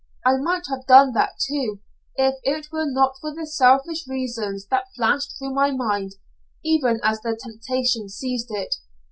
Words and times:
I 0.25 0.37
might 0.37 0.65
have 0.67 0.87
done 0.87 1.13
that, 1.13 1.37
too, 1.39 1.79
if 2.15 2.33
it 2.41 2.71
were 2.71 2.87
not 2.89 3.19
for 3.21 3.35
the 3.35 3.45
selfish 3.45 4.07
reasons 4.07 4.65
that 4.71 4.89
flashed 4.95 5.35
through 5.37 5.53
my 5.53 5.69
mind, 5.69 6.13
even 6.65 6.99
as 7.03 7.21
the 7.21 7.35
temptation 7.37 8.09
seized 8.09 8.49
it. 8.49 8.73